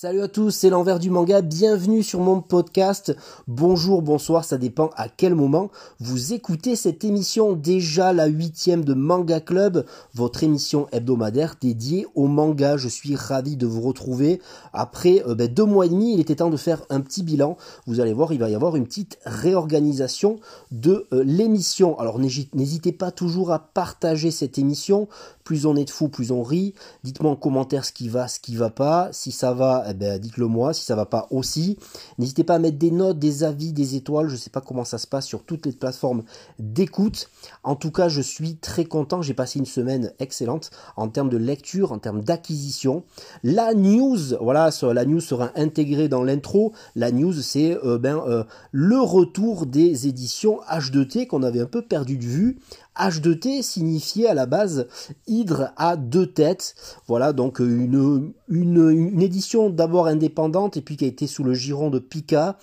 [0.00, 3.16] Salut à tous, c'est l'envers du manga, bienvenue sur mon podcast.
[3.48, 8.94] Bonjour, bonsoir, ça dépend à quel moment vous écoutez cette émission, déjà la huitième de
[8.94, 9.84] Manga Club,
[10.14, 12.76] votre émission hebdomadaire dédiée au manga.
[12.76, 14.40] Je suis ravi de vous retrouver.
[14.72, 17.56] Après euh, ben, deux mois et demi, il était temps de faire un petit bilan.
[17.88, 20.38] Vous allez voir, il va y avoir une petite réorganisation
[20.70, 21.98] de euh, l'émission.
[21.98, 25.08] Alors n'hésitez pas toujours à partager cette émission.
[25.48, 26.74] Plus on est de fous, plus on rit.
[27.04, 29.08] Dites-moi en commentaire ce qui va, ce qui va pas.
[29.12, 30.74] Si ça va, eh ben, dites-le moi.
[30.74, 31.78] Si ça va pas aussi,
[32.18, 34.28] n'hésitez pas à mettre des notes, des avis, des étoiles.
[34.28, 36.22] Je sais pas comment ça se passe sur toutes les plateformes
[36.58, 37.30] d'écoute.
[37.62, 39.22] En tout cas, je suis très content.
[39.22, 43.04] J'ai passé une semaine excellente en termes de lecture, en termes d'acquisition.
[43.42, 46.74] La news, voilà, la news sera intégrée dans l'intro.
[46.94, 51.80] La news, c'est euh, ben, euh, le retour des éditions H2T qu'on avait un peu
[51.80, 52.58] perdu de vue
[52.98, 54.86] H2T signifiait à la base
[55.26, 56.74] Hydre à deux têtes.
[57.06, 61.54] Voilà donc une, une, une édition d'abord indépendante et puis qui a été sous le
[61.54, 62.58] giron de Pika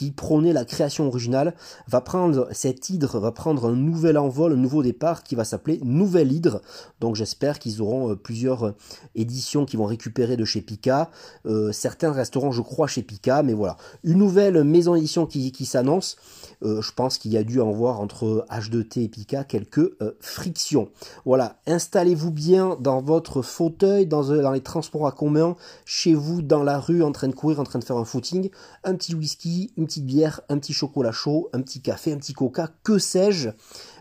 [0.00, 1.52] qui prônait la création originale,
[1.86, 5.78] va prendre, cette hydre va prendre un nouvel envol, un nouveau départ qui va s'appeler
[5.84, 6.62] Nouvelle Hydre.
[7.00, 8.74] Donc j'espère qu'ils auront euh, plusieurs euh,
[9.14, 11.10] éditions qui vont récupérer de chez Pika.
[11.44, 13.76] Euh, certains resteront, je crois, chez Pika, mais voilà.
[14.02, 16.16] Une nouvelle maison d'édition qui, qui s'annonce.
[16.62, 20.88] je pense qu'il y a dû en voir entre H2T et Pika quelques frictions.
[21.26, 26.62] Voilà, installez-vous bien dans votre fauteuil, dans, dans les transports à commun, chez vous, dans
[26.62, 28.50] la rue, en train de courir, en train de faire un footing,
[28.84, 32.32] un petit whisky, une petite bière, un petit chocolat chaud, un petit café, un petit
[32.32, 33.48] coca, que sais-je.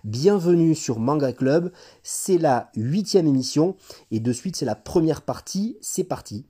[0.03, 1.71] Bienvenue sur Manga Club,
[2.03, 3.75] c'est la huitième émission
[4.11, 6.45] et de suite c'est la première partie, c'est parti.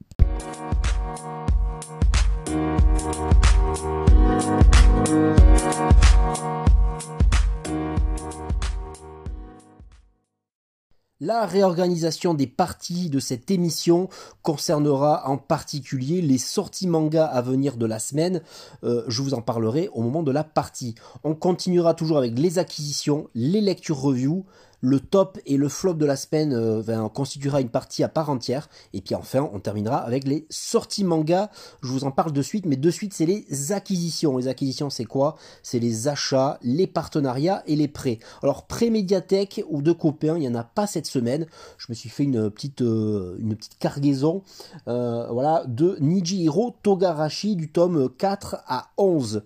[11.21, 14.07] La réorganisation des parties de cette émission
[14.41, 18.41] concernera en particulier les sorties manga à venir de la semaine.
[18.85, 20.95] Euh, je vous en parlerai au moment de la partie.
[21.25, 24.45] On continuera toujours avec les acquisitions, les lectures reviews,
[24.81, 28.69] le top et le flop de la semaine euh, constituera une partie à part entière.
[28.93, 31.49] Et puis enfin, on terminera avec les sorties manga.
[31.81, 34.37] Je vous en parle de suite, mais de suite, c'est les acquisitions.
[34.37, 35.35] Les acquisitions, c'est quoi?
[35.63, 38.19] C'est les achats, les partenariats et les prêts.
[38.43, 41.45] Alors, pré-médiathèque ou de copains, il n'y en a pas cette semaine.
[41.77, 44.43] Je me suis fait une petite, euh, une petite cargaison
[44.87, 49.43] euh, voilà, de Nijihiro Togarashi du tome 4 à 11.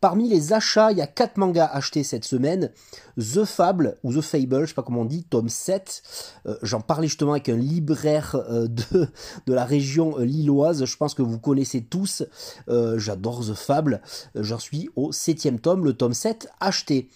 [0.00, 2.70] Parmi les achats, il y a 4 mangas achetés cette semaine.
[3.18, 6.02] The Fable, ou The Fable, je sais pas comment on dit, tome 7.
[6.46, 9.08] Euh, j'en parlais justement avec un libraire euh, de,
[9.46, 10.84] de la région euh, lilloise.
[10.84, 12.24] Je pense que vous connaissez tous.
[12.96, 14.00] J'adore The Fable.
[14.34, 17.08] J'en suis au 7 tome, le tome 7 acheté.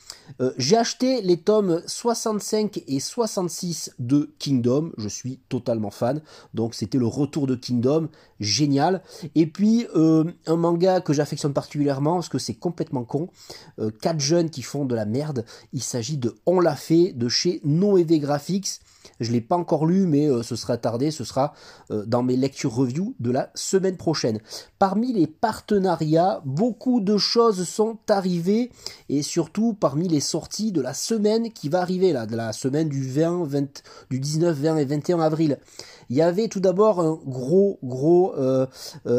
[0.56, 4.92] J'ai acheté les tomes 65 et 66 de Kingdom.
[4.98, 6.20] Je suis totalement fan.
[6.54, 8.08] Donc c'était le retour de Kingdom.
[8.41, 9.03] Génial.
[9.34, 13.31] Et puis un manga que j'affectionne particulièrement parce que c'est complètement con.
[14.00, 15.44] quatre jeunes qui font de la merde.
[15.88, 18.81] S'agit de On l'a fait de chez Noévé Graphics.
[19.20, 21.54] Je ne l'ai pas encore lu, mais euh, ce sera tardé, ce sera
[21.91, 24.41] euh, dans mes lectures review de la semaine prochaine.
[24.78, 28.70] Parmi les partenariats, beaucoup de choses sont arrivées,
[29.08, 32.88] et surtout parmi les sorties de la semaine qui va arriver, là, de la semaine
[32.88, 35.58] du 20, 20 du 19, 20 et 21 avril.
[36.10, 38.66] Il y avait tout d'abord un gros, gros euh,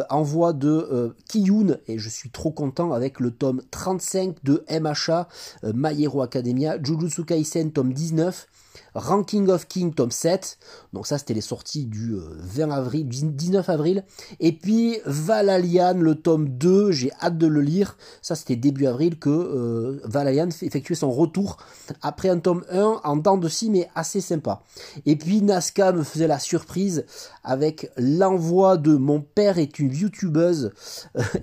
[0.09, 5.27] envoi de Kiyun, et je suis trop content avec le tome 35 de MHA,
[5.63, 8.47] My Academia, Jujutsu Kaisen tome 19,
[8.95, 10.57] Ranking of King tome 7.
[10.93, 14.03] Donc ça c'était les sorties du 20 avril, 19 avril.
[14.39, 17.97] Et puis Valalian le tome 2, j'ai hâte de le lire.
[18.21, 21.57] Ça c'était début avril que euh, Valalian effectuait son retour
[22.01, 24.63] après un tome 1 en temps de scie mais assez sympa.
[25.05, 27.05] Et puis Nazca me faisait la surprise
[27.43, 30.71] avec l'envoi de Mon père est une youtubeuse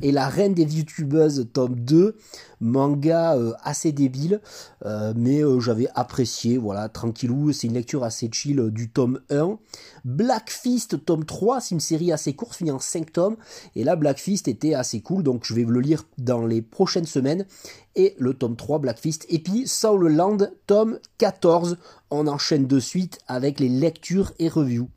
[0.02, 2.16] et la reine des youtubeuses tome 2
[2.60, 4.40] manga euh, assez débile
[4.84, 9.58] euh, mais j'avais apprécié voilà tranquillou c'est une lecture assez chill du tome 1
[10.04, 13.36] Black Fist tome 3 c'est une série assez courte finie en 5 tomes
[13.74, 17.06] et là Black Fist était assez cool donc je vais le lire dans les prochaines
[17.06, 17.46] semaines.
[17.94, 21.78] Et le tome 3 Black Fist et puis Soul Land tome 14
[22.10, 24.88] on enchaîne de suite avec les lectures et reviews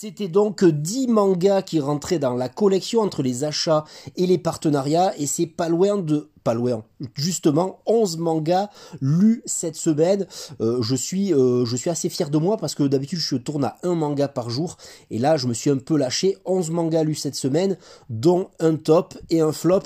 [0.00, 3.82] C'était donc 10 mangas qui rentraient dans la collection entre les achats
[4.14, 6.84] et les partenariats et c'est pas loin de pas loin.
[7.14, 8.68] Justement, 11 mangas
[9.00, 10.26] lus cette semaine.
[10.60, 13.64] Euh, je, suis, euh, je suis assez fier de moi parce que d'habitude je tourne
[13.64, 14.76] à un manga par jour.
[15.10, 16.36] Et là, je me suis un peu lâché.
[16.44, 17.76] 11 mangas lus cette semaine,
[18.10, 19.82] dont un top et un flop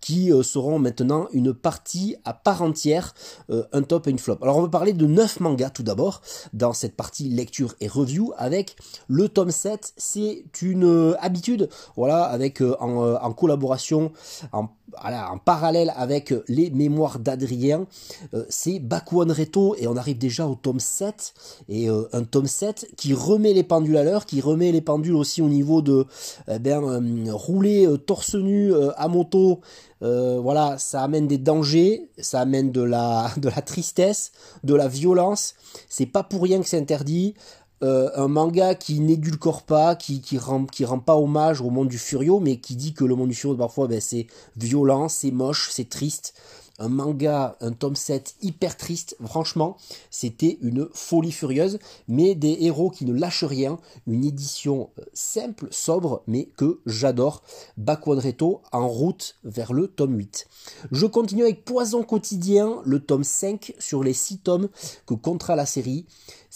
[0.00, 3.14] qui euh, seront maintenant une partie à part entière,
[3.48, 4.38] un top et une flop.
[4.42, 6.20] Alors on va parler de 9 mangas tout d'abord
[6.52, 8.76] dans cette partie lecture et review avec
[9.08, 9.92] le tome 7.
[9.96, 14.12] C'est une habitude, voilà, avec en, en collaboration,
[14.52, 14.68] en
[15.00, 17.86] voilà, en parallèle avec les mémoires d'Adrien,
[18.34, 21.34] euh, c'est Bakuan Reto et on arrive déjà au tome 7
[21.68, 25.16] et euh, un tome 7 qui remet les pendules à l'heure, qui remet les pendules
[25.16, 26.06] aussi au niveau de
[26.48, 27.00] eh euh,
[27.32, 29.60] rouler torse nu à moto.
[30.00, 35.54] voilà, ça amène des dangers, ça amène de la tristesse, de la violence.
[35.88, 37.34] C'est pas pour rien que c'est interdit.
[37.82, 41.88] Euh, un manga qui n'édulcore pas, qui, qui, rend, qui rend pas hommage au monde
[41.88, 44.26] du Furio, mais qui dit que le monde du Furio, parfois, ben, c'est
[44.56, 46.34] violent, c'est moche, c'est triste
[46.78, 49.16] un manga, un tome 7 hyper triste.
[49.24, 49.76] Franchement,
[50.10, 51.78] c'était une folie furieuse,
[52.08, 53.78] mais des héros qui ne lâchent rien.
[54.06, 57.42] Une édition euh, simple, sobre, mais que j'adore.
[57.76, 60.46] Baquadreto en route vers le tome 8.
[60.92, 64.68] Je continue avec Poison quotidien, le tome 5 sur les 6 tomes
[65.06, 66.06] que comptera la série.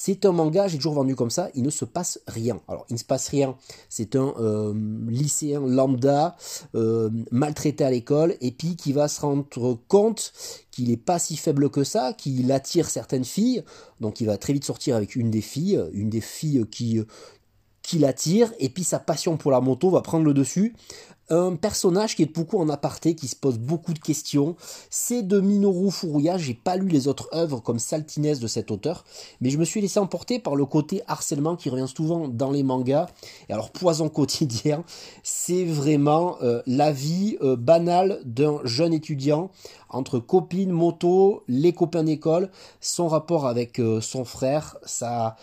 [0.02, 2.58] C'est un manga, j'ai toujours vendu comme ça, il ne se passe rien.
[2.68, 3.54] Alors, il ne se passe rien,
[3.90, 4.72] c'est un euh,
[5.06, 6.38] lycéen lambda,
[6.74, 10.32] euh, maltraité à l'école, et puis qui va se rendre compte
[10.70, 13.62] qu'il n'est pas si faible que ça, qu'il attire certaines filles,
[14.00, 17.02] donc il va très vite sortir avec une des filles, une des filles qui,
[17.82, 20.74] qui l'attire, et puis sa passion pour la moto va prendre le dessus
[21.30, 24.56] un personnage qui est beaucoup en aparté, qui se pose beaucoup de questions.
[24.90, 26.38] C'est de Minoru Furuya.
[26.38, 29.04] J'ai pas lu les autres œuvres comme Saltiness de cet auteur,
[29.40, 32.62] mais je me suis laissé emporter par le côté harcèlement qui revient souvent dans les
[32.62, 33.06] mangas.
[33.48, 34.84] Et alors, Poison quotidien,
[35.22, 39.50] c'est vraiment euh, la vie euh, banale d'un jeune étudiant
[39.88, 42.50] entre copines, moto, les copains d'école,
[42.80, 45.36] son rapport avec euh, son frère, sa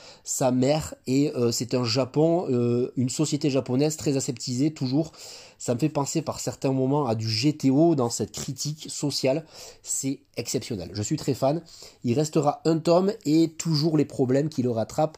[0.54, 2.48] mère, et c'est un Japon,
[2.96, 5.12] une société japonaise très aseptisée, toujours
[5.58, 9.46] ça me fait penser par certains moments à du GTO dans cette critique sociale.
[9.84, 10.90] C'est exceptionnel.
[10.94, 11.62] Je suis très fan.
[12.04, 15.18] Il restera un tome et toujours les problèmes qui le rattrapent.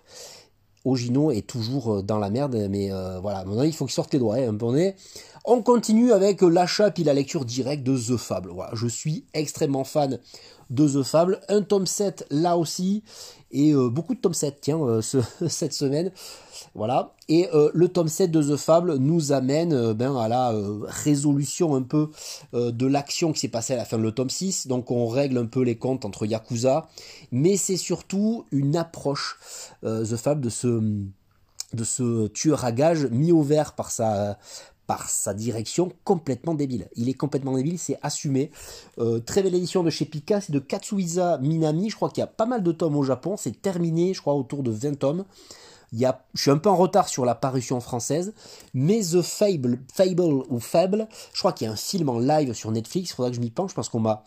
[0.85, 4.13] Ogino est toujours euh, dans la merde, mais euh, voilà, maintenant il faut qu'il sorte
[4.13, 4.37] les doigts.
[4.37, 4.57] Hein,
[5.45, 8.53] on continue avec l'achat puis la lecture directe de The Fable.
[8.73, 10.19] Je suis extrêmement fan
[10.69, 11.41] de The Fable.
[11.49, 13.03] Un tome 7 là aussi,
[13.51, 14.79] et euh, beaucoup de tome 7, tiens,
[15.47, 16.11] cette semaine.
[16.75, 17.13] Voilà.
[17.27, 20.79] Et euh, le tome 7 de The Fable nous amène euh, ben, à la euh,
[20.83, 22.09] résolution un peu
[22.53, 24.67] de l'action qui s'est passée à la fin de le tome 6.
[24.67, 26.87] Donc on règle un peu les comptes entre Yakuza.
[27.31, 29.39] Mais c'est surtout une approche,
[29.83, 30.81] The Fable, de ce,
[31.73, 34.37] de ce tueur à gage mis au vert par sa,
[34.89, 36.89] par sa direction complètement débile.
[36.95, 38.49] Il est complètement débile, c'est assumé.
[39.27, 41.91] très belle édition de chez Pika, c'est de Katsuhisa Minami.
[41.91, 43.37] Je crois qu'il y a pas mal de tomes au Japon.
[43.37, 45.25] C'est terminé, je crois, autour de 20 tomes.
[45.93, 48.33] Il je suis un peu en retard sur la parution française,
[48.73, 52.53] mais The Fable, Fable ou Fable, je crois qu'il y a un film en live
[52.53, 54.23] sur Netflix, il faudra que je m'y penche parce qu'on m'a,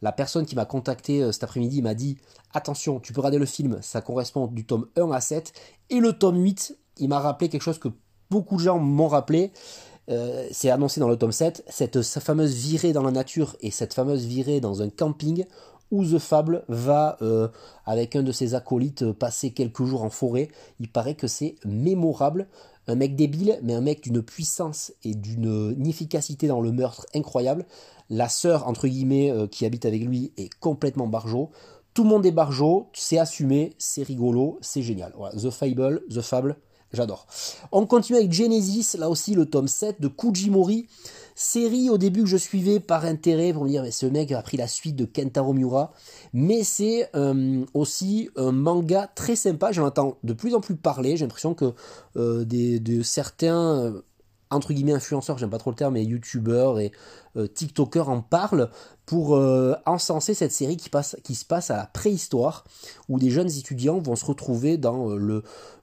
[0.00, 2.16] la personne qui m'a contacté euh, cet après-midi m'a dit
[2.54, 5.52] attention, tu peux regarder le film, ça correspond du tome 1 à 7,
[5.90, 7.88] et le tome 8, il m'a rappelé quelque chose que
[8.30, 9.52] beaucoup de gens m'ont rappelé,
[10.08, 13.94] euh, c'est annoncé dans le tome 7, cette fameuse virée dans la nature et cette
[13.94, 15.44] fameuse virée dans un camping
[15.90, 17.48] où The Fable va, euh,
[17.84, 20.48] avec un de ses acolytes, euh, passer quelques jours en forêt.
[20.80, 22.48] Il paraît que c'est mémorable.
[22.88, 27.66] Un mec débile, mais un mec d'une puissance et d'une efficacité dans le meurtre incroyable.
[28.10, 31.50] La sœur, entre guillemets, qui habite avec lui est complètement barjo.
[31.94, 35.12] Tout le monde est barjo, c'est assumé, c'est rigolo, c'est génial.
[35.36, 36.56] The Fable, The Fable,
[36.96, 37.26] j'adore.
[37.70, 40.88] On continue avec Genesis, là aussi le tome 7 de Kujimori.
[41.38, 44.40] Série au début que je suivais par intérêt pour me dire mais ce mec a
[44.40, 45.92] pris la suite de Kentaro Miura,
[46.32, 49.70] mais c'est euh, aussi un manga très sympa.
[49.70, 51.18] J'en entends de plus en plus parler.
[51.18, 51.74] J'ai l'impression que
[52.16, 54.00] euh, certains euh,
[54.48, 56.92] entre guillemets influenceurs, j'aime pas trop le terme, mais youtubeurs et
[57.54, 58.70] tiktokers en parlent
[59.04, 59.38] pour
[59.84, 62.64] encenser cette série qui se passe à la préhistoire,
[63.08, 65.42] où des jeunes étudiants vont se retrouver dans le,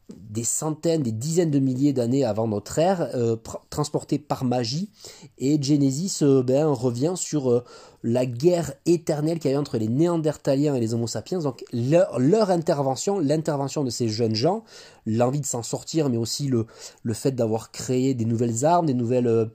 [0.10, 3.36] des centaines, des dizaines de milliers d'années avant notre ère, euh,
[3.70, 4.90] transportés par magie.
[5.38, 7.64] Et Genesis euh, ben, revient sur euh,
[8.04, 11.40] la guerre éternelle qu'il y a eu entre les Néandertaliens et les Homo sapiens.
[11.40, 14.64] Donc leur, intervention, l'intervention de ces jeunes gens,
[15.06, 16.68] l'envie de s'en sortir, mais aussi le,
[17.04, 19.50] le fait d'avoir créé des nouvelles armes, des nouvelles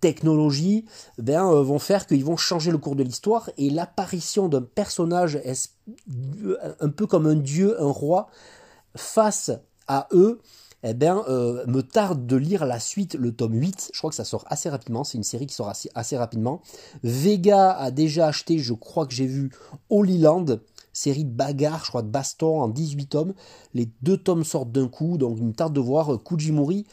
[0.00, 0.84] technologies,
[1.18, 3.48] ben, vont faire qu'ils vont changer le cours de l'histoire.
[3.56, 5.40] Et l'apparition d'un personnage
[6.80, 8.28] un peu comme un dieu, un roi,
[8.94, 9.50] face
[9.88, 10.40] à eux,
[10.82, 13.90] eh bien, me tarde de lire la suite, le tome 8.
[13.92, 15.04] Je crois que ça sort assez rapidement.
[15.04, 16.60] C'est une série qui sort assez, assez rapidement.
[17.02, 19.50] Vega a déjà acheté, je crois que j'ai vu
[19.90, 20.58] Holy Land
[20.96, 23.34] série de bagarres, je crois, de baston en 18 tomes.
[23.74, 26.86] Les deux tomes sortent d'un coup, donc une tarde de voir euh, Kujimori.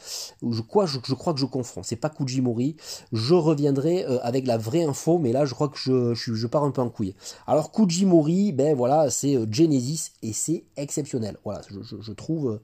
[0.47, 2.75] Je crois, je, crois que je confonds, c'est pas Kujimori.
[3.13, 6.65] Je reviendrai euh, avec la vraie info, mais là je crois que je, je, pars
[6.65, 7.15] un peu en couille.
[7.47, 11.37] Alors Kujimori, ben voilà, c'est euh, Genesis et c'est exceptionnel.
[11.45, 12.59] Voilà, je, trouve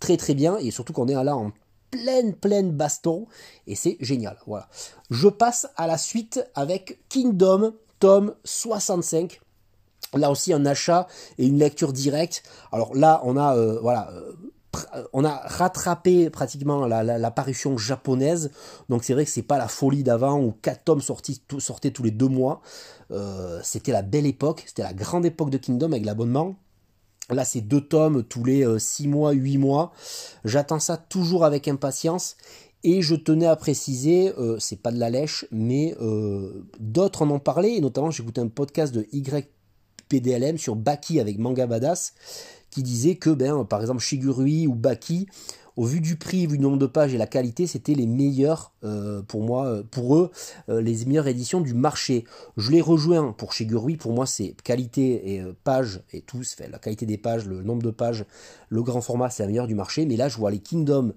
[0.00, 1.52] très très bien et surtout qu'on est là en
[1.90, 3.26] pleine pleine baston
[3.66, 4.38] et c'est génial.
[4.46, 4.68] Voilà.
[5.10, 9.40] Je passe à la suite avec Kingdom tome 65
[10.14, 11.06] Là aussi un achat
[11.38, 12.42] et une lecture directe.
[12.70, 13.80] Alors là, on a euh,
[14.94, 18.50] euh, a rattrapé pratiquement la, parution japonaise.
[18.88, 22.10] Donc c'est vrai que c'est pas la folie d'avant où quatre tomes sortaient tous les
[22.10, 22.60] deux mois.
[23.10, 26.56] Euh, c'était la belle époque, c'était la grande époque de Kingdom avec l'abonnement.
[27.30, 29.92] Là, c'est deux tomes tous les six mois, huit mois.
[30.44, 32.36] J'attends ça toujours avec impatience.
[32.84, 35.96] Et je tenais à préciser, c'est pas de la lèche, mais
[36.80, 39.48] d'autres en ont parlé, et notamment j'ai écouté un podcast de Y
[40.12, 42.12] PDLM sur Baki avec Manga Badass
[42.70, 45.26] qui disait que ben, par exemple Shigurui ou Baki
[45.76, 48.72] au vu du prix, vu du nombre de pages et la qualité, c'était les meilleurs
[48.84, 50.30] euh, pour moi, euh, pour eux,
[50.68, 52.24] euh, les meilleures éditions du marché.
[52.56, 56.78] Je les rejoins pour Shigurui, pour moi c'est qualité et pages et tout, fait, la
[56.78, 58.24] qualité des pages, le nombre de pages,
[58.68, 60.04] le grand format, c'est la meilleure du marché.
[60.04, 61.14] Mais là, je vois les Kingdom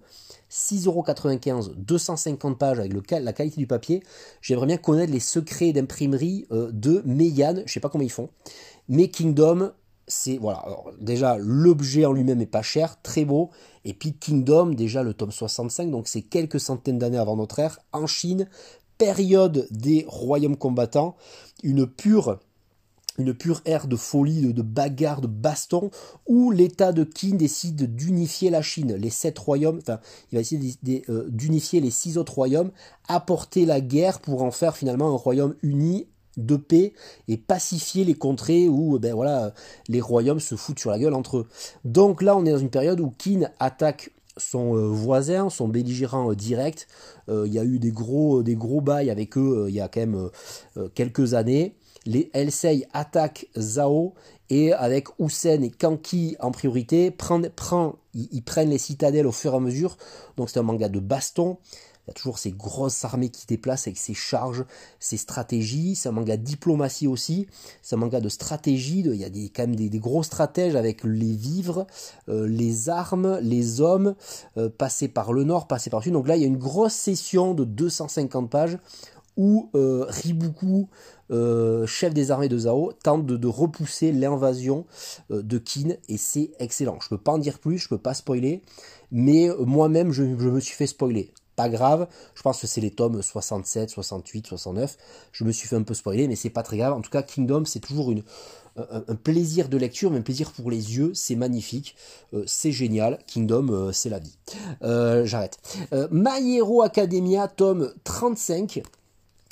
[0.50, 4.04] 6,95€, 250 pages avec le, la qualité du papier.
[4.42, 8.30] J'aimerais bien connaître les secrets d'imprimerie de Meian, je sais pas comment ils font.
[8.88, 9.72] Mais Kingdom,
[10.08, 10.66] c'est voilà.
[11.00, 13.50] déjà l'objet en lui-même est pas cher, très beau.
[13.84, 17.80] Et puis Kingdom, déjà le tome 65, donc c'est quelques centaines d'années avant notre ère,
[17.92, 18.48] en Chine,
[18.98, 21.16] période des royaumes combattants,
[21.64, 22.40] une pure
[23.18, 25.90] une pure ère de folie, de, de bagarre, de baston,
[26.28, 30.00] où l'État de Qin décide d'unifier la Chine, les sept royaumes, enfin,
[30.32, 32.72] il va essayer euh, d'unifier les six autres royaumes,
[33.08, 36.94] apporter la guerre pour en faire finalement un royaume uni de paix
[37.28, 39.54] et pacifier les contrées où ben voilà
[39.88, 41.48] les royaumes se foutent sur la gueule entre eux.
[41.84, 46.32] Donc là on est dans une période où Qin attaque son euh, voisin, son belligérant
[46.32, 46.88] euh, direct.
[47.30, 49.88] Euh, il y a eu des gros, des gros bails avec eux il y a
[49.88, 50.30] quand même
[50.94, 51.76] quelques années.
[52.06, 54.14] Les Elsei attaquent Zhao
[54.52, 59.54] et avec Hussein et Kanki en priorité, prend, prend, ils prennent les citadelles au fur
[59.54, 59.98] et à mesure.
[60.38, 61.58] Donc c'est un manga de baston.
[62.06, 64.64] Il y a toujours ces grosses armées qui déplacent avec ses charges,
[65.00, 66.00] ses stratégies.
[66.06, 67.48] Un manga de diplomatie aussi.
[67.92, 69.00] Un manga de stratégie.
[69.00, 71.88] il y a des, quand même des, gros stratèges avec les vivres,
[72.30, 74.16] euh, les armes, les hommes,
[74.58, 76.14] euh, passer par le nord, passer par le sud.
[76.14, 78.78] Donc là, il y a une grosse session de 250 pages
[79.36, 80.88] où euh, Ribuku,
[81.88, 84.86] chef des armées de Zhao, tente de, repousser l'invasion
[85.32, 87.00] de Qin et c'est excellent.
[87.02, 88.62] Je peux pas en dire plus, je peux pas spoiler,
[89.12, 92.08] mais moi-même je, me suis fait spoiler pas grave.
[92.36, 94.98] Je pense que c'est les tomes 67, 68, 69.
[95.32, 96.94] Je me suis fait un peu spoiler, mais c'est pas très grave.
[96.94, 98.12] En tout cas, Kingdom, c'est toujours
[98.78, 101.12] un, plaisir de lecture, mais un plaisir pour les yeux.
[101.14, 101.96] C'est magnifique.
[102.34, 103.20] Euh, c'est génial.
[103.28, 104.38] Kingdom, euh, c'est la vie.
[104.84, 105.60] Euh, j'arrête.
[106.12, 108.84] My Hero Academia, tome 35.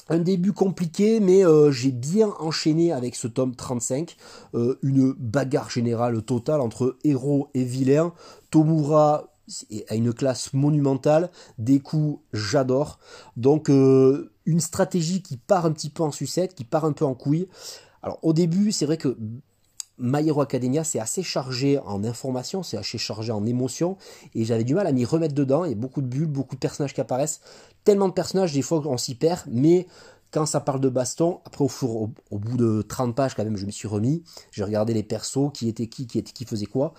[0.10, 4.18] Un début compliqué, mais j'ai bien enchaîné avec ce tome 35.
[4.54, 8.14] une bagarre générale totale entre héros et vilains.
[8.52, 9.33] Tomura
[9.90, 13.00] à une classe monumentale, des coups j'adore.
[13.38, 17.06] Donc euh, une stratégie qui part un petit peu en sucette, qui part un peu
[17.06, 17.48] en couille.
[18.02, 19.18] Alors au début, c'est vrai que
[20.00, 23.98] My Academia, c'est assez chargé en information, c'est assez chargé en émotion,
[24.34, 25.66] et j'avais du mal à m'y remettre dedans.
[25.66, 27.42] Il y a beaucoup de bulles, beaucoup de personnages qui apparaissent,
[27.84, 29.88] tellement de personnages, des fois on s'y perd, mais
[30.32, 33.72] quand ça parle de baston, après au, bout de 30 pages quand même, je me
[33.72, 36.94] suis remis, j'ai regardé les persos, qui étaient qui, qui, était, qui faisait quoi.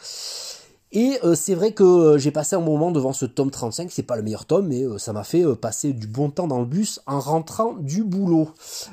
[0.96, 4.04] Et euh, c'est vrai que euh, j'ai passé un moment devant ce tome 35, c'est
[4.04, 6.66] pas le meilleur tome, mais euh, ça m'a fait passer du bon temps dans le
[6.66, 8.50] bus en rentrant du boulot.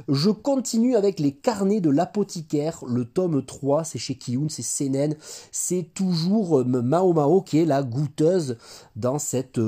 [0.10, 5.16] Je continue avec les carnets de l'apothicaire, le tome 3, c'est chez Kiyun, c'est Senen,
[5.52, 8.58] c'est toujours Mao Mao qui est la goûteuse
[8.96, 9.60] dans cette,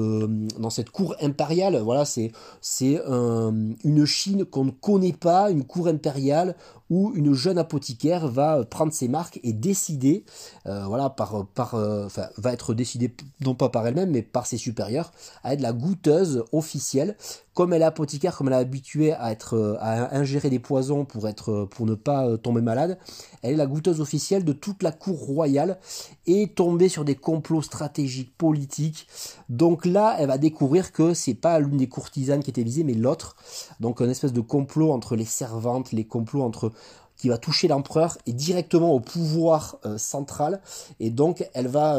[0.92, 1.80] cour impériale.
[1.84, 2.32] Voilà, c'est
[2.74, 6.56] une Chine qu'on ne connaît pas, une cour impériale
[6.90, 10.26] où une jeune apothicaire va prendre ses marques et décider,
[10.66, 11.36] euh, voilà, par,
[11.76, 15.12] euh, va être décidée non pas par elle-même, mais par ses supérieurs,
[15.44, 17.16] à être la goûteuse officielle
[17.54, 19.78] comme elle est apothicaire, comme elle est habituée à euh,
[20.12, 22.98] ingérer des poisons pour être euh, pour ne pas euh, tomber malade,
[23.42, 25.78] elle est la goûteuse officielle de toute la cour royale
[26.26, 29.08] et tomber sur des complots stratégiques politiques.
[29.50, 32.94] Donc là, elle va découvrir que c'est pas l'une des courtisanes qui était visée, mais
[32.94, 33.36] l'autre.
[33.80, 36.72] Donc un espèce de complot entre les servantes, les complots entre
[37.16, 40.62] qui va toucher l'empereur et directement au pouvoir central.
[41.00, 41.98] Et donc, elle va,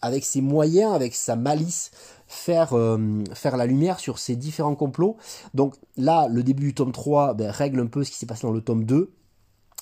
[0.00, 1.90] avec ses moyens, avec sa malice,
[2.28, 5.16] faire, euh, faire la lumière sur ces différents complots.
[5.54, 8.46] Donc là, le début du tome 3 ben, règle un peu ce qui s'est passé
[8.46, 9.10] dans le tome 2.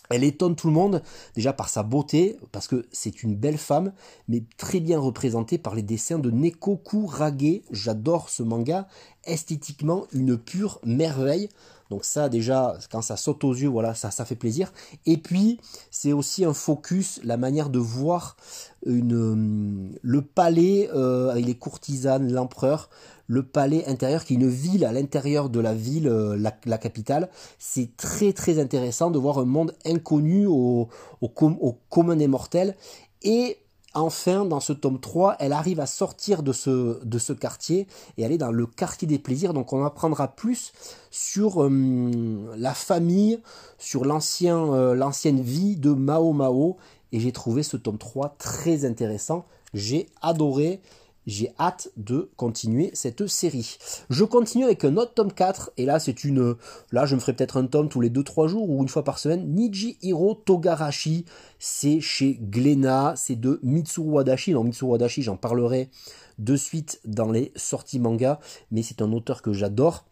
[0.09, 1.03] Elle étonne tout le monde,
[1.35, 3.93] déjà par sa beauté, parce que c'est une belle femme,
[4.29, 7.63] mais très bien représentée par les dessins de Neko Kurage.
[7.73, 8.87] J'adore ce manga,
[9.25, 11.49] esthétiquement une pure merveille.
[11.91, 14.73] Donc ça déjà, quand ça saute aux yeux, voilà, ça, fait plaisir.
[15.07, 18.37] Et puis, c'est aussi un focus, la manière de voir
[18.85, 22.89] une, le palais euh, avec les courtisanes, l'empereur,
[23.29, 27.29] le palais intérieur qui est une ville à l'intérieur de la ville, euh, la, capitale.
[27.59, 30.89] C'est très très intéressant de voir un monde inconnu au,
[31.21, 32.77] au, au commun des mortels.
[33.23, 33.59] Et
[33.97, 37.87] enfin, dans ce tome 3, elle arrive à sortir de ce, quartier
[38.19, 39.55] et aller dans le quartier des plaisirs.
[39.55, 40.73] Donc on apprendra plus
[41.11, 43.41] sur euh, la famille,
[43.79, 46.77] sur l'ancien, euh, l'ancienne vie de Mao Mao.
[47.13, 49.47] Et j'ai trouvé ce tome 3 très intéressant.
[49.73, 50.81] J'ai adoré
[51.27, 53.79] j'ai hâte de continuer cette série.
[54.11, 56.57] Je continue avec un autre tome 4, et là c'est une...
[56.93, 59.19] Là je me ferai peut-être un tome tous les 2-3 jours ou une fois par
[59.19, 59.47] semaine.
[59.55, 61.25] Niji Hiro Togarashi,
[61.59, 64.53] c'est chez Glénat, c'est de Mitsuru Wadashi.
[64.53, 65.91] Non, Mitsuru Wadashi, j'en parlerai
[66.39, 68.41] de suite dans les sorties manga,
[68.71, 70.05] mais c'est un auteur que j'adore.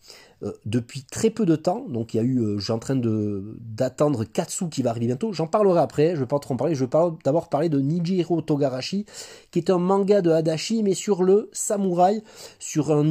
[0.44, 1.86] Euh, depuis très peu de temps.
[1.88, 5.06] Donc il y a eu, euh, j'ai en train de d'attendre Katsu qui va arriver
[5.06, 5.32] bientôt.
[5.32, 6.14] J'en parlerai après.
[6.14, 6.74] Je vais pas trop en parler.
[6.74, 6.90] Je vais
[7.24, 9.06] d'abord parler de Nijiro Togarashi,
[9.50, 12.22] qui est un manga de Hadashi, mais sur le samouraï,
[12.58, 13.04] sur un,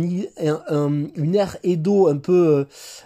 [1.16, 2.66] une ère Edo un peu euh,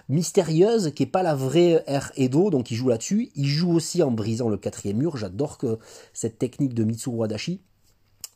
[0.10, 2.50] mystérieuse, qui est pas la vraie ère Edo.
[2.50, 3.30] Donc il joue là-dessus.
[3.36, 5.16] Il joue aussi en brisant le quatrième mur.
[5.16, 5.58] J'adore
[6.12, 7.62] cette technique de Mitsuru Hadashi.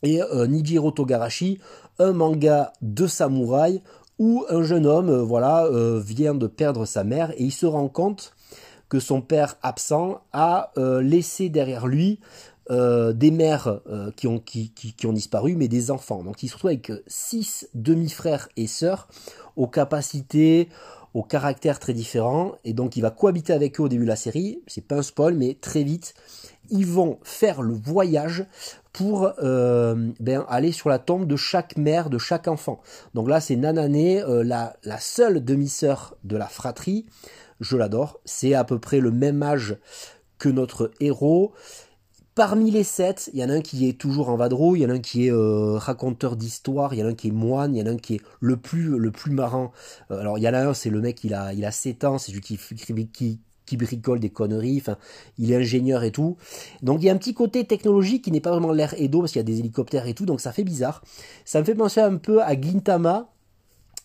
[0.04, 1.60] Et Nijiro Togarashi,
[2.00, 3.82] un manga de samouraï
[4.18, 7.66] où un jeune homme euh, voilà, euh, vient de perdre sa mère et il se
[7.66, 8.34] rend compte
[8.88, 12.20] que son père absent a euh, laissé derrière lui
[12.70, 13.80] des mères
[14.16, 14.72] qui, ont, qui,
[15.04, 16.22] ont disparu, mais des enfants.
[16.22, 19.08] Donc il se retrouve avec six demi-frères et sœurs
[19.56, 20.68] aux capacités,
[21.12, 24.16] aux caractères très différents, et donc il va cohabiter avec eux au début de la
[24.16, 24.62] série.
[24.68, 26.14] C'est pas un spoil, mais très vite,
[26.70, 28.46] ils vont faire le voyage
[28.92, 32.80] pour euh, ben, aller sur la tombe de chaque mère, de chaque enfant.
[33.14, 37.06] Donc là, c'est Nanané, euh, la, seule demi-sœur de la fratrie.
[37.60, 38.20] Je l'adore.
[38.24, 39.76] C'est à peu près le même âge
[40.38, 41.52] que notre héros.
[42.34, 44.86] Parmi les sept, il y en a un qui est toujours en vadrouille, il y
[44.86, 47.32] en a un qui est euh, raconteur d'histoire, il y en a un qui est
[47.32, 49.70] moine, il y en a un qui est le plus le plus marrant.
[50.08, 52.16] alors il y en a un, c'est le mec, il a il a 7 ans,
[52.16, 52.58] c'est qui,
[53.12, 53.40] qui
[53.76, 54.82] bricole des conneries,
[55.38, 56.36] il est ingénieur et tout.
[56.82, 59.32] Donc il y a un petit côté technologique qui n'est pas vraiment l'air Edo parce
[59.32, 61.02] qu'il y a des hélicoptères et tout, donc ça fait bizarre.
[61.44, 63.28] Ça me fait penser un peu à Gintama.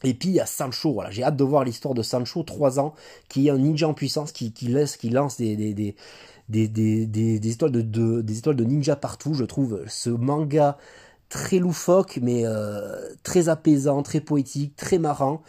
[0.04, 2.94] Et puis a Sancho, voilà, j'ai hâte de voir l'histoire de Sancho, 3 ans,
[3.30, 5.96] qui est un ninja en puissance, qui, laisse, qui lance des, des,
[6.50, 7.72] de, des étoiles
[8.56, 9.34] de ninja partout.
[9.34, 10.78] Je trouve ce manga
[11.30, 15.42] très loufoque, mais euh, très apaisant, très poétique, très marrant.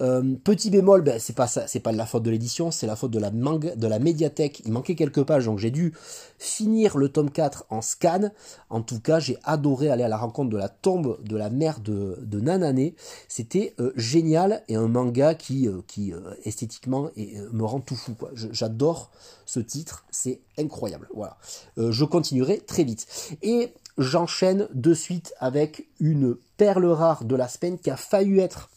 [0.00, 3.10] Euh, petit bémol, ben, c'est pas c'est pas la faute de l'édition, c'est la faute
[3.10, 4.62] de la manga, de la médiathèque.
[4.66, 5.94] Il manquait quelques pages, donc j'ai dû
[6.38, 8.30] finir le tome 4 en scan.
[8.68, 11.80] En tout cas, j'ai adoré aller à la rencontre de la tombe de la mère
[11.80, 12.90] de, de Nanane.
[13.28, 16.12] C'était euh, génial et un manga qui, qui
[16.44, 18.14] esthétiquement me rend tout fou.
[18.34, 19.10] J'adore
[19.46, 21.08] ce titre, c'est incroyable.
[21.14, 21.36] Voilà.
[21.76, 23.06] je continuerai très vite.
[23.42, 28.68] Et j'enchaîne de suite avec une perle rare de la semaine qui a failli être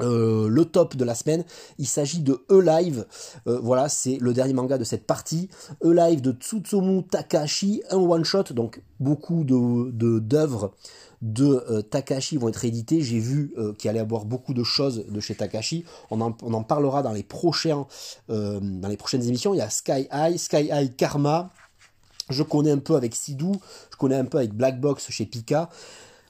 [0.00, 1.42] euh, le top de la semaine,
[1.78, 3.06] il s'agit de E-Live,
[3.46, 5.48] euh, voilà c'est le dernier manga de cette partie,
[5.82, 10.74] E-Live de Tsutsumu Takashi, un one-shot, donc beaucoup de d'œuvres
[11.22, 15.06] de, euh, Takashi vont être éditées, j'ai vu qu'il allait y avoir beaucoup de choses
[15.08, 17.86] de chez Takashi, on en, parlera dans les prochaines
[18.28, 21.50] émissions, il y a Sky High, Sky High Karma,
[22.30, 23.52] je connais un peu avec Sidou,
[23.90, 25.70] je connais un peu avec Black Box chez Pika.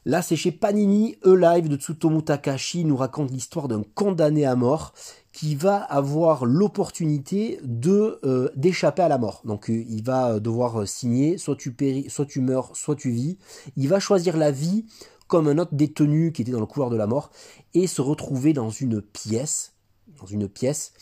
[0.05, 4.93] Là, c'est chez Panini, E-Live de Tsutomu Takashi nous raconte l'histoire d'un condamné à mort
[5.33, 9.43] qui va avoir l'opportunité de euh, d'échapper à la mort.
[9.45, 13.37] Donc euh, il va devoir signer, soit tu péris, soit tu meurs, soit tu vis.
[13.77, 14.87] Il va choisir la vie
[15.27, 17.31] comme un autre détenu qui était dans le couloir de la mort
[17.75, 19.73] et se retrouver dans une pièce,
[20.21, 20.93] dans une pièce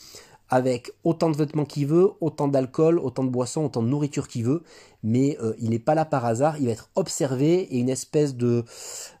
[0.49, 4.43] avec autant de vêtements qu'il veut, autant d'alcool, autant de boissons, autant de nourriture qu'il
[4.43, 4.61] veut,
[5.01, 8.35] mais euh, il n'est pas là par hasard, il va être observé et une espèce
[8.35, 8.63] de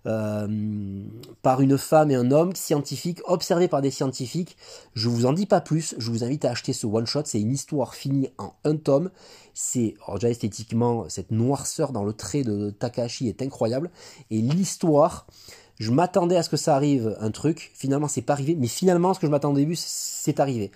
[0.05, 0.47] euh,
[1.41, 4.55] par une femme et un homme scientifique, observé par des scientifiques.
[4.93, 7.41] Je vous en dis pas plus, je vous invite à acheter ce one shot, c'est
[7.41, 9.09] une histoire finie en un tome.
[9.53, 13.89] C'est déjà esthétiquement cette noirceur dans le trait de Takahashi est incroyable.
[14.29, 15.27] Et l'histoire
[15.77, 19.13] je m'attendais à ce que ça arrive un truc, finalement c'est pas arrivé, mais finalement
[19.13, 20.71] ce que je m'attendais au début c'est arrivé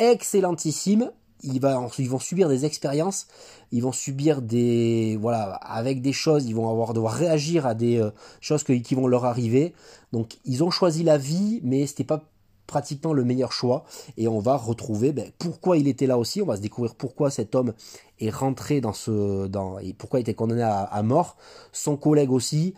[0.00, 1.10] excellentissime.
[1.42, 3.26] ils vont subir des expériences,
[3.72, 7.98] ils vont subir des voilà avec des choses, ils vont avoir devoir réagir à des
[7.98, 8.10] euh,
[8.40, 9.74] choses qui vont leur arriver.
[10.12, 12.24] Donc ils ont choisi la vie, mais c'était pas
[12.70, 13.84] pratiquement le meilleur choix.
[14.16, 16.40] Et on va retrouver ben, pourquoi il était là aussi.
[16.40, 17.74] On va se découvrir pourquoi cet homme
[18.20, 21.36] est rentré dans ce dans et pourquoi il était condamné à, mort.
[21.72, 22.74] Son collègue aussi.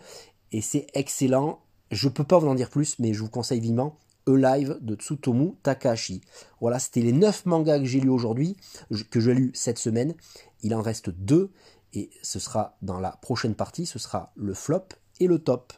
[0.51, 1.59] Et c'est excellent.
[1.91, 3.95] Je peux pas vous en dire plus, mais je vous conseille vivement.
[4.27, 6.21] E-Live de Tsutomu Takahashi.
[6.61, 8.57] Voilà, c'était les 9 mangas que j'ai lus aujourd'hui,
[9.09, 10.15] que j'ai lus cette semaine.
[10.61, 11.51] Il en reste deux
[11.93, 14.87] et ce sera dans la prochaine partie, ce sera le flop
[15.19, 15.73] et le top.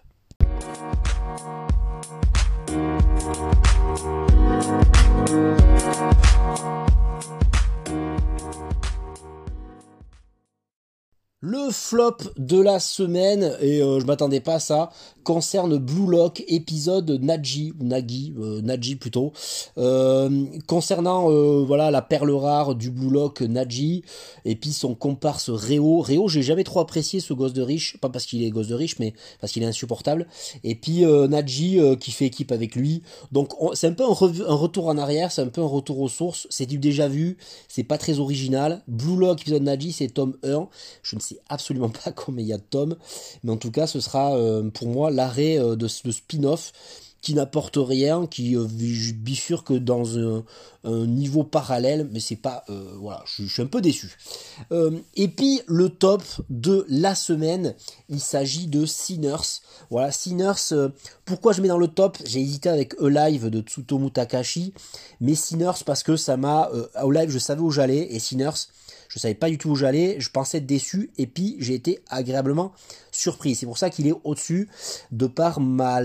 [11.48, 14.90] Le flop de la semaine, et euh, je m'attendais pas à ça,
[15.24, 19.32] concerne Blue Lock, épisode Naji, ou Nagi, euh, plutôt.
[19.78, 21.30] Euh, concernant
[21.64, 24.04] voilà la perle rare du Blue Lock, Naji,
[24.44, 26.00] et puis son comparse Réo.
[26.00, 28.76] Réo, j'ai jamais trop apprécié ce gosse de riche, pas parce qu'il est gosse de
[28.76, 30.26] riche, mais parce qu'il est insupportable.
[30.64, 33.04] Et puis Naji qui fait équipe avec lui.
[33.32, 36.10] Donc c'est un peu un, un, retour en arrière, c'est un peu un retour aux
[36.10, 36.48] sources.
[36.50, 38.82] C'est du déjà vu, c'est pas très original.
[38.88, 40.68] Blue Lock, épisode Naji, c'est tome 1.
[41.04, 42.96] Je ne sais absolument pas combien il y a de tomes,
[43.44, 46.74] mais en tout cas, ce sera euh, pour moi l'arrêt euh, de ce spin-off
[47.22, 50.44] qui n'apporte rien, qui euh, bifurque dans un,
[50.88, 52.64] niveau parallèle, mais c'est pas
[53.00, 54.16] voilà, je, suis un peu déçu.
[55.16, 56.22] et puis le top
[56.52, 57.74] de la semaine,
[58.08, 59.64] il s'agit de Sinners.
[59.90, 60.92] Voilà, Sinners.
[61.26, 62.20] pourquoi je mets dans le top?
[62.24, 64.76] J'ai hésité avec A Live de Tsutomu Takashi,
[65.22, 66.70] mais Sinners parce que ça m'a
[67.02, 68.68] au live, je savais où j'allais et Sinners
[69.10, 72.00] je savais pas du tout où j'allais, je pensais être déçu et puis j'ai été
[72.10, 72.74] agréablement
[73.12, 73.56] surpris.
[73.56, 74.70] C'est pour ça qu'il est au-dessus
[75.12, 76.02] de par ma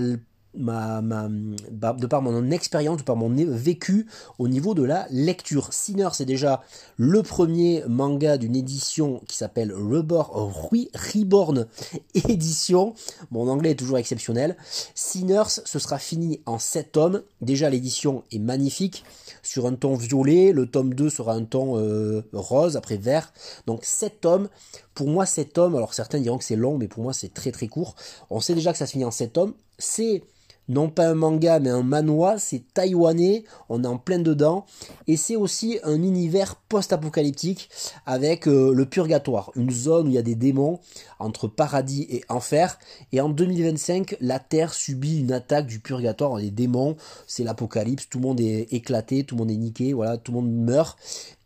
[0.53, 5.71] Bah, de par mon expérience, de par mon vécu au niveau de la lecture.
[5.71, 6.61] Sinner, c'est déjà
[6.97, 11.67] le premier manga d'une édition qui s'appelle Reborn
[12.13, 12.93] édition.
[13.31, 14.57] Mon anglais est toujours exceptionnel.
[14.93, 17.23] Sinners, ce sera fini en 7 tomes.
[17.39, 19.05] Déjà, l'édition est magnifique
[19.43, 20.51] sur un ton violet.
[20.51, 23.31] Le tome 2 sera un ton euh, rose, après vert.
[23.67, 24.49] Donc 7 tomes.
[24.93, 27.51] Pour moi, 7 tomes, alors certains diront que c'est long, mais pour moi, c'est très
[27.51, 27.95] très court.
[28.29, 29.53] On sait déjà que ça se finit en 7 tomes.
[29.77, 30.23] C'est
[30.71, 34.65] non pas un manga mais un manhwa, c'est taïwanais, on est en plein dedans,
[35.07, 37.69] et c'est aussi un univers post-apocalyptique
[38.05, 40.79] avec euh, le purgatoire, une zone où il y a des démons
[41.19, 42.79] entre paradis et enfer,
[43.11, 46.95] et en 2025 la Terre subit une attaque du purgatoire, des démons,
[47.27, 50.37] c'est l'apocalypse, tout le monde est éclaté, tout le monde est niqué, voilà, tout le
[50.37, 50.97] monde meurt,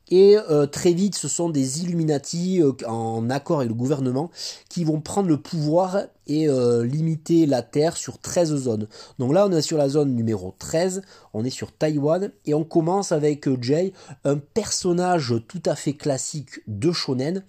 [0.09, 4.29] et euh, très vite, ce sont des Illuminati euh, en accord avec le gouvernement
[4.69, 8.87] qui vont prendre le pouvoir et euh, limiter la Terre sur 13 zones.
[9.19, 11.01] Donc là, on est sur la zone numéro 13,
[11.33, 16.61] on est sur Taïwan et on commence avec Jay, un personnage tout à fait classique
[16.67, 17.43] de shonen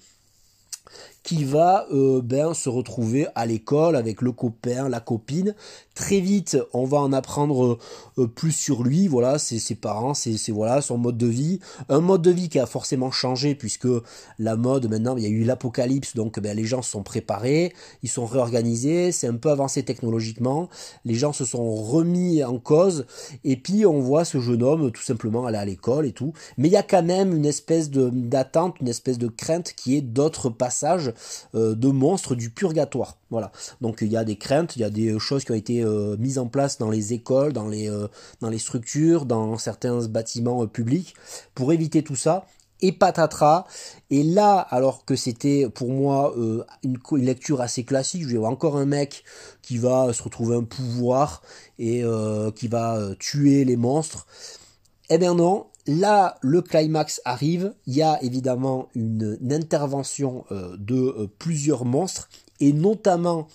[1.26, 5.56] qui va euh, ben, se retrouver à l'école avec le copain, la copine.
[5.96, 7.78] Très vite, on va en apprendre
[8.18, 11.58] euh, plus sur lui, voilà, c'est ses parents, c'est voilà son mode de vie.
[11.88, 13.88] Un mode de vie qui a forcément changé puisque
[14.38, 17.72] la mode maintenant, il y a eu l'apocalypse, donc ben, les gens se sont préparés,
[18.04, 20.68] ils sont réorganisés, c'est un peu avancé technologiquement,
[21.04, 23.04] les gens se sont remis en cause,
[23.42, 26.34] et puis on voit ce jeune homme tout simplement aller à l'école et tout.
[26.56, 30.02] Mais il y a quand même une espèce d'attente, une espèce de crainte qui est
[30.02, 31.12] d'autres passages
[31.54, 33.18] de monstres du purgatoire.
[33.30, 33.50] Voilà.
[33.80, 36.16] Donc il y a des craintes, il y a des choses qui ont été euh,
[36.18, 38.06] mises en place dans les écoles, dans les, euh,
[38.40, 41.14] dans les structures, dans certains bâtiments publics
[41.54, 42.46] pour éviter tout ça
[42.82, 43.66] et patatras.
[44.10, 46.34] Et là, alors que c'était pour moi
[46.82, 49.24] une, lecture assez classique, je vais voir encore un mec
[49.62, 51.42] qui va se retrouver un pouvoir
[51.78, 52.04] et
[52.54, 54.26] qui va tuer les monstres.
[55.08, 57.74] Eh bien non, Là, le climax arrive.
[57.86, 62.28] Il y a évidemment une, intervention euh, de euh, plusieurs monstres
[62.60, 63.46] et notamment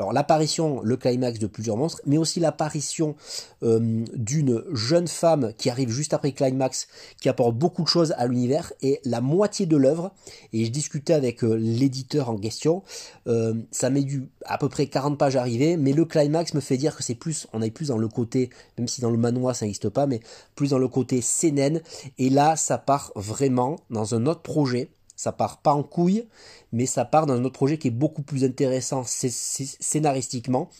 [0.00, 3.16] alors l'apparition, le climax de plusieurs monstres, mais aussi l'apparition
[3.62, 6.88] euh, d'une jeune femme qui arrive juste après climax,
[7.20, 10.14] qui apporte beaucoup de choses à l'univers, et la moitié de l'œuvre,
[10.54, 12.82] et je discutais avec euh, l'éditeur en question,
[13.26, 16.60] euh, ça met du à peu près 40 pages à arriver, mais le climax me
[16.60, 19.18] fait dire que c'est plus, on est plus dans le côté, même si dans le
[19.18, 20.20] manoir ça n'existe pas, mais
[20.54, 21.80] plus dans le côté CNN,
[22.16, 24.88] et là ça part vraiment dans un autre projet,
[25.20, 26.26] ça part pas en couille,
[26.72, 30.70] mais ça part dans un autre projet qui est beaucoup plus intéressant scénaristiquement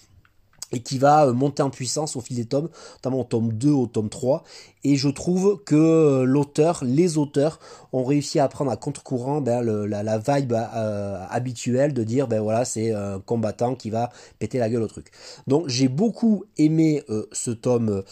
[0.73, 3.71] et qui va euh, monter en puissance au fil des tomes, notamment au tome 2,
[3.71, 4.45] au tome 3.
[4.85, 7.61] Et je trouve que euh, l'auteur, les auteurs,
[7.93, 12.65] ont réussi à prendre à contre-courant ben, la, vibe euh, habituelle de dire, ben voilà,
[12.65, 15.11] c'est un combattant qui va péter la gueule au truc.
[15.49, 18.05] Donc j'ai beaucoup aimé ce tome,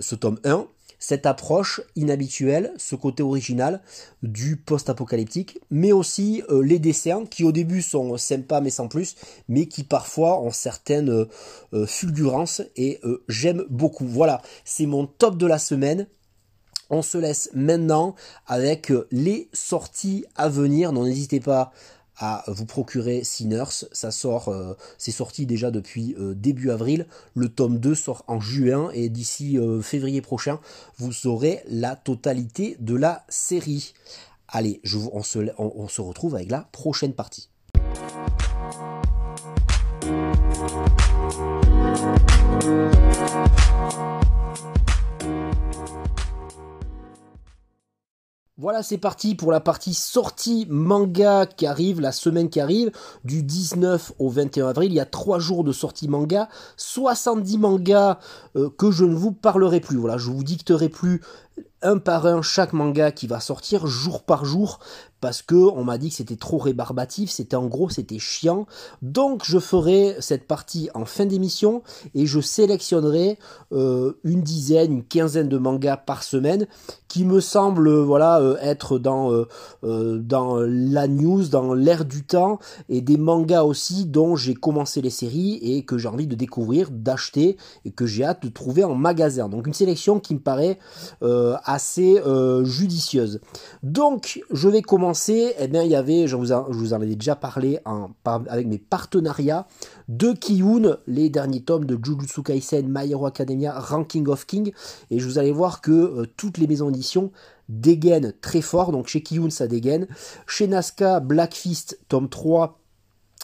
[0.00, 0.66] ce tome 1
[1.06, 3.82] cette approche inhabituelle, ce côté original
[4.22, 9.14] du post-apocalyptique, mais aussi euh, les dessins qui au début sont sympas mais sans plus,
[9.46, 11.26] mais qui parfois ont certaines
[11.74, 14.06] euh, fulgurances et j'aime beaucoup.
[14.06, 16.06] Voilà, c'est mon top de la semaine.
[16.88, 18.14] On se laisse maintenant
[18.46, 20.92] avec les sorties à venir.
[20.92, 21.72] n'hésitez pas
[22.24, 23.84] à vous procurer Sinners.
[23.92, 27.06] Ça sort, euh, c'est sorti déjà depuis euh, début avril.
[27.34, 30.58] Le tome 2 sort en juin et d'ici euh, février prochain,
[30.96, 33.92] vous aurez la totalité de la série.
[34.48, 37.50] Allez, je on, se, on se retrouve avec la prochaine partie.
[48.56, 52.92] Voilà, c'est parti pour la partie sortie manga qui arrive, la semaine qui arrive,
[53.24, 54.92] du 19 au 21 avril.
[54.92, 58.20] Il y a trois jours de sortie manga, 70 mangas
[58.54, 59.96] euh, que je ne vous parlerai plus.
[59.96, 61.20] Voilà, je vous dicterai plus
[61.82, 64.78] un par un chaque manga qui va sortir jour par jour
[65.24, 68.66] parce que on m'a dit que c'était trop rébarbatif, c'était en gros c'était chiant.
[69.00, 71.82] Donc je ferai cette partie en fin d'émission
[72.14, 73.38] et je sélectionnerai
[73.72, 76.66] euh, une dizaine, une quinzaine de mangas par semaine
[77.08, 82.58] qui me semblent voilà euh, être dans euh, dans la news, dans l'air du temps
[82.90, 86.90] et des mangas aussi dont j'ai commencé les séries et que j'ai envie de découvrir,
[86.90, 87.56] d'acheter
[87.86, 89.48] et que j'ai hâte de trouver en magasin.
[89.48, 90.78] Donc une sélection qui me paraît
[91.22, 92.20] assez
[92.64, 93.40] judicieuse.
[93.82, 96.96] Donc je vais commencer eh bien, il y avait, je vous, en, je vous en
[96.96, 97.78] avais déjà parlé
[98.26, 99.66] avec mes partenariats
[100.08, 104.72] de Kiyun, les derniers tomes de Jujutsu Kaisen, My Academia, Ranking of King,
[105.10, 107.30] et je vous allez voir que euh, toutes les maisons d'édition
[107.68, 110.06] dégainent très fort, donc chez Kiyun ça dégaine,
[110.46, 112.78] chez Nazca, Black Fist, tome 3,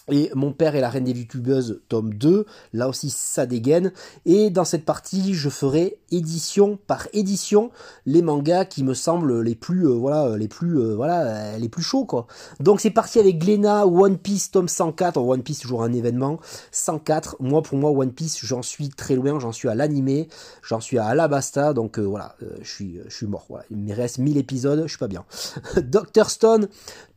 [0.08, 3.92] et Mon père et la reine des youtubeuses, tome 2, là aussi ça dégaine.
[4.24, 7.70] Et dans cette partie, je ferai édition par édition
[8.06, 11.82] les mangas qui me semblent les plus, euh, voilà, les plus, euh, voilà, les plus
[11.82, 12.26] chauds, quoi.
[12.58, 15.18] Donc c'est parti avec Glena, One Piece, tome 104.
[15.18, 16.40] One Piece, toujours un événement.
[16.72, 17.36] 104.
[17.40, 19.38] Moi, pour moi, One Piece, j'en suis très loin.
[19.38, 20.28] J'en suis à l'animé.
[20.62, 21.72] J'en suis à Alabasta.
[21.72, 23.46] Donc euh, voilà, je suis, je mort.
[23.70, 24.82] Il me reste 1000 épisodes.
[24.84, 25.24] Je suis pas bien.
[25.76, 26.68] Doctor Stone,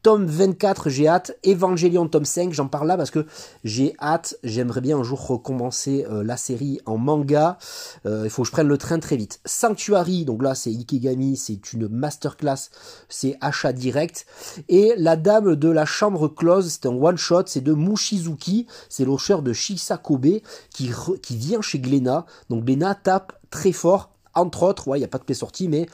[0.01, 1.35] tome 24, j'ai hâte.
[1.45, 3.25] Evangelion, tome 5, j'en là parce que
[3.63, 4.35] j'ai hâte.
[4.43, 7.57] J'aimerais bien un jour recommencer euh, la série en manga.
[8.05, 9.39] Euh, il faut que je prenne le train très vite.
[9.45, 12.69] Sanctuary, donc là c'est Ikigami, c'est une masterclass,
[13.09, 14.25] c'est achat direct.
[14.69, 19.43] Et La Dame de la Chambre Close, c'est un one-shot, c'est de Mushizuki, c'est l'auteur
[19.43, 22.25] de Shisakobe qui, qui vient chez Glena.
[22.49, 25.67] Donc Glena tape très fort, entre autres, ouais, il n'y a pas de paix sortie,
[25.67, 25.87] mais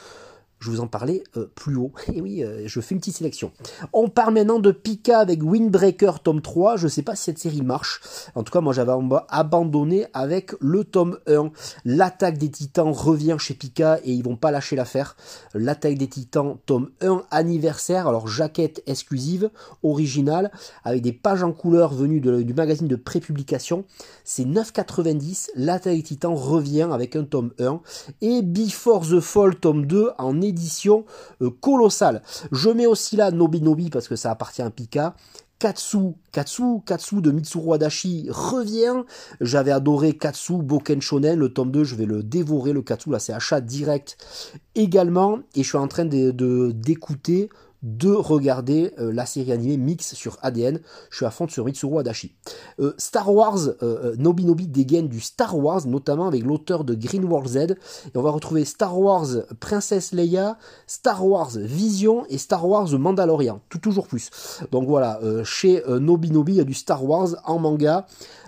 [0.59, 1.91] je vous en parlais euh, plus haut.
[2.13, 3.51] Et oui, euh, je fais une petite sélection.
[3.93, 6.77] On part maintenant de Pika avec Windbreaker tome 3.
[6.77, 8.01] Je ne sais pas si cette série marche.
[8.35, 8.91] En tout cas, moi j'avais
[9.29, 11.51] abandonné avec le tome 1.
[11.85, 15.15] L'attaque des titans revient chez Pika et ils vont pas lâcher l'affaire.
[15.53, 18.07] L'attaque des titans tome 1 anniversaire.
[18.07, 19.49] Alors jaquette exclusive,
[19.83, 20.51] originale,
[20.83, 23.85] avec des pages en couleur venues du magazine de prépublication.
[24.23, 25.49] C'est 9,90.
[25.55, 27.81] L'attaque des titans revient avec un tome 1.
[28.21, 31.05] Et Before the Fall tome 2 en édition
[31.41, 32.21] euh, colossale.
[32.51, 35.15] Je mets aussi là Nobi Nobi parce que ça appartient à Pika.
[35.59, 39.03] Katsu, Katsu, Katsu de Mitsuru Adachi revient.
[39.41, 43.19] J'avais adoré Katsu, Boken Shonen, le tome 2, je vais le dévorer, le Katsu, là
[43.19, 44.17] c'est achat direct
[44.75, 45.39] également.
[45.55, 47.49] Et je suis en train de d'écouter
[47.81, 50.79] de regarder euh, la série animée Mix sur ADN.
[51.09, 52.33] Je suis à fond sur Mitsuru Adachi.
[52.79, 57.47] Euh, Star Wars, euh, Nobinobi dégaine du Star Wars, notamment avec l'auteur de Green World
[57.47, 57.57] Z.
[57.57, 57.77] Et
[58.15, 59.27] on va retrouver Star Wars
[59.59, 63.61] Princesse Leia, Star Wars Vision et Star Wars Mandalorian.
[63.69, 64.29] Tout toujours plus.
[64.71, 68.05] Donc voilà, chez Nobinobi, il y a du Star Wars en manga.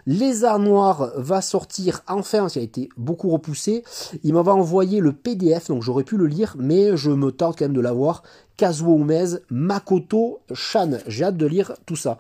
[0.08, 3.84] Lézard Noir va sortir enfin, ça a été beaucoup repoussé.
[4.24, 7.66] Il m'avait envoyé le PDF, donc j'aurais pu le lire, mais je me tente quand
[7.66, 8.24] même de l'avoir.
[8.62, 11.00] Kazuo Umez, Makoto Shan.
[11.08, 12.20] J'ai hâte de lire tout ça.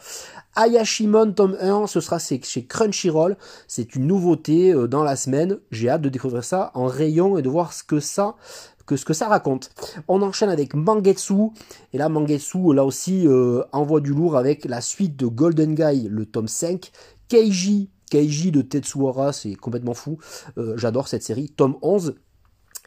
[0.55, 3.37] Ayashimon tome 1, ce sera chez Crunchyroll.
[3.67, 5.59] C'est une nouveauté euh, dans la semaine.
[5.69, 8.33] J'ai hâte de découvrir ça en rayon et de voir ce que ça
[9.27, 9.69] raconte.
[10.07, 11.51] On enchaîne avec Mangetsu,
[11.93, 16.07] et là Mangetsu, là aussi, euh, envoie du lourd avec la suite de Golden Guy,
[16.09, 16.91] le tome 5,
[17.27, 20.17] Keiji, Keiji de Tetsuhara, c'est complètement fou,
[20.57, 22.15] euh, j'adore cette série, tome 11,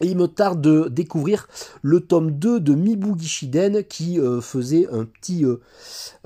[0.00, 1.46] et il me tarde de découvrir
[1.82, 5.60] le tome 2 de Mibugi Shiden qui euh, faisait un petit, euh,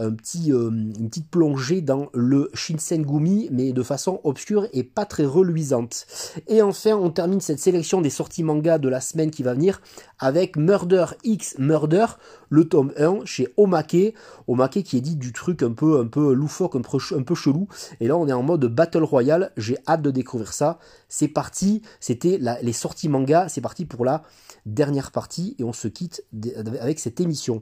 [0.01, 6.07] euh, une petite plongée dans le Shinsengumi, mais de façon obscure et pas très reluisante.
[6.47, 9.83] Et enfin, on termine cette sélection des sorties manga de la semaine qui va venir
[10.19, 12.07] avec Murder X Murder,
[12.49, 14.15] le tome 1 chez Omake.
[14.47, 17.35] Omake qui est dit du truc un peu, un peu loufoque, un peu, un peu
[17.35, 17.69] chelou.
[18.01, 19.53] Et là, on est en mode Battle Royale.
[19.59, 20.79] J'ai hâte de découvrir ça.
[21.11, 21.83] C'est parti.
[22.01, 24.23] C'était les sorties manga c'est parti pour la
[24.67, 26.25] dernière partie et on se quitte
[26.81, 27.61] avec cette émission.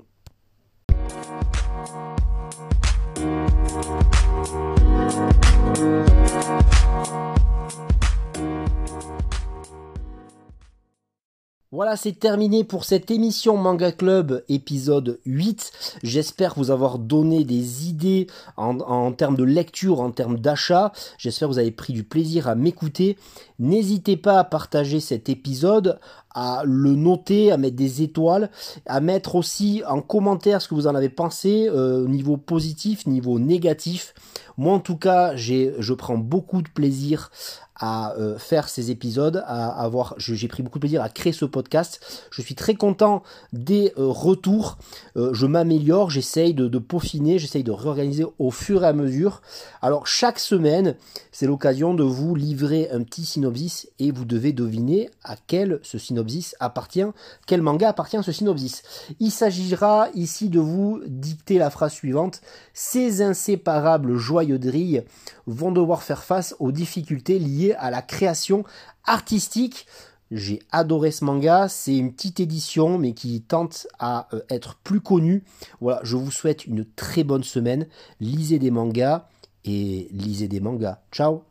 [11.77, 15.99] Voilà, c'est terminé pour cette émission Manga Club épisode 8.
[16.03, 20.93] J'espère vous avoir donné des idées en, termes de lecture, en termes d'achat.
[21.19, 23.19] J'espère que vous avez pris du plaisir à m'écouter.
[23.59, 25.99] N'hésitez pas à partager cet épisode,
[26.37, 28.51] à le noter, à mettre des étoiles,
[28.85, 33.39] à mettre aussi en commentaire ce que vous en avez pensé, euh, niveau positif, niveau
[33.39, 34.15] négatif.
[34.59, 37.31] Moi en tout cas, je prends beaucoup de plaisir
[37.79, 41.45] à euh, faire ces épisodes, à avoir, j'ai pris beaucoup de plaisir à créer ce
[41.45, 42.01] podcast.
[42.31, 44.79] Je suis très content des euh, retours.
[45.15, 49.43] Je m'améliore, j'essaye de, de, peaufiner, j'essaye de réorganiser au fur et à mesure.
[49.83, 50.97] Alors chaque semaine,
[51.33, 53.25] c'est l'occasion de vous livrer un petit
[53.99, 57.07] et vous devez deviner à quel ce synopsis appartient,
[57.47, 58.83] quel manga appartient ce synopsis.
[59.21, 62.41] Il s'agira ici de vous dicter la phrase suivante.
[62.75, 65.05] Ces inséparables joyeux drilles
[65.47, 68.65] vont devoir faire face aux difficultés liées à la création
[69.05, 69.87] artistique.
[70.33, 75.01] J'ai adoré ce manga, c'est une petite édition mais qui tente à euh, être plus
[75.01, 75.45] connue.
[75.81, 77.87] Voilà, je vous souhaite une très bonne semaine.
[78.21, 79.29] Lisez des mangas
[79.65, 80.99] et lisez des mangas.
[81.13, 81.45] Ciao